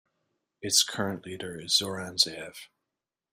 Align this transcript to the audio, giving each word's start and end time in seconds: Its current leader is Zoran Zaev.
Its 0.63 0.81
current 0.83 1.27
leader 1.27 1.59
is 1.61 1.77
Zoran 1.77 2.15
Zaev. 2.15 2.55